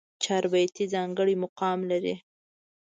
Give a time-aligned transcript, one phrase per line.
[0.23, 2.15] چاربېتې ځانګړی مقام لري.